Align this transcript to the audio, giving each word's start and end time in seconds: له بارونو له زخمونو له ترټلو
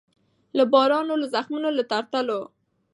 له 0.57 0.63
بارونو 0.71 1.13
له 1.21 1.27
زخمونو 1.35 1.69
له 1.77 1.83
ترټلو 1.91 2.39